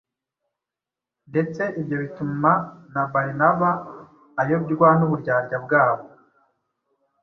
[1.29, 2.51] ndetse ibyo bituma
[2.93, 3.69] na Barinaba
[4.41, 6.05] ayobywa n’uburyarya bwabo.